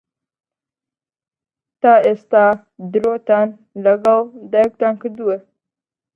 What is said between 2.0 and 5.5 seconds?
ئێستا درۆتان لەگەڵ دایکتان کردووە؟